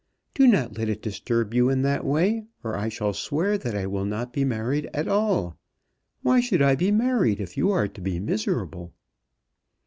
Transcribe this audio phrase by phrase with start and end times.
[0.33, 3.85] Do not let it disturb you in that way, or I shall swear that I
[3.85, 5.59] will not be married at all.
[6.23, 8.93] Why should I be married if you are to be miserable?"